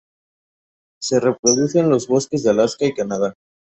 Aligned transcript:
Se 0.99 1.19
reproduce 1.19 1.77
en 1.79 1.91
los 1.91 2.07
bosques 2.07 2.41
de 2.41 2.49
Alaska 2.49 2.85
y 2.87 2.93
Canadá. 2.95 3.35